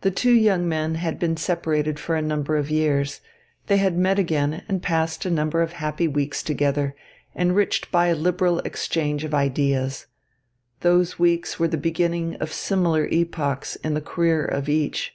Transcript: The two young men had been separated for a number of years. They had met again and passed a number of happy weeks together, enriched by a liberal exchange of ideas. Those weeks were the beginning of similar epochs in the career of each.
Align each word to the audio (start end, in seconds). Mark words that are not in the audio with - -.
The 0.00 0.10
two 0.10 0.32
young 0.32 0.66
men 0.66 0.94
had 0.94 1.18
been 1.18 1.36
separated 1.36 1.98
for 2.00 2.16
a 2.16 2.22
number 2.22 2.56
of 2.56 2.70
years. 2.70 3.20
They 3.66 3.76
had 3.76 3.94
met 3.94 4.18
again 4.18 4.62
and 4.68 4.82
passed 4.82 5.26
a 5.26 5.30
number 5.30 5.60
of 5.60 5.72
happy 5.72 6.08
weeks 6.08 6.42
together, 6.42 6.96
enriched 7.36 7.92
by 7.92 8.06
a 8.06 8.14
liberal 8.16 8.60
exchange 8.60 9.22
of 9.22 9.34
ideas. 9.34 10.06
Those 10.80 11.18
weeks 11.18 11.58
were 11.58 11.68
the 11.68 11.76
beginning 11.76 12.36
of 12.36 12.54
similar 12.54 13.06
epochs 13.12 13.76
in 13.76 13.92
the 13.92 14.00
career 14.00 14.46
of 14.46 14.70
each. 14.70 15.14